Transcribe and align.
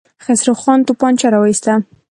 خسرو 0.23 0.53
خان 0.61 0.79
توپانچه 0.87 1.27
را 1.33 1.37
وايسته. 1.41 1.73